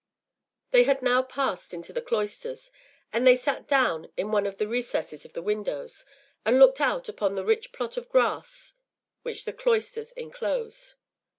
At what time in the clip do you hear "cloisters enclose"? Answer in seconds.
9.53-10.95